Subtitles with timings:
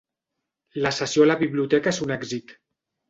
[0.85, 2.57] La sessió a la biblioteca és un èxit.